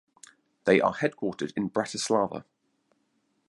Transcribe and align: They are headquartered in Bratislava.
They 0.63 0.81
are 0.81 0.95
headquartered 0.95 1.53
in 1.55 1.69
Bratislava. 1.69 2.43